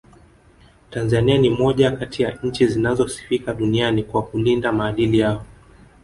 Tanzania 0.89 1.37
ni 1.37 1.49
moja 1.49 1.91
kati 1.91 2.23
ya 2.23 2.39
nchi 2.43 2.67
zinazosifika 2.67 3.53
duniani 3.53 4.03
kwa 4.03 4.23
kulinda 4.23 4.71
maadili 4.71 5.19
yao 5.19 5.45